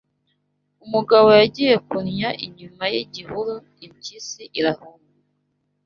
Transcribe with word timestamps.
Umugabo 0.85 1.27
yagiye 1.39 1.73
kunnya 1.87 2.29
inyuma 2.45 2.83
y'igihuru 2.93 3.53
impyisi 3.85 4.41
irahuma 4.59 5.07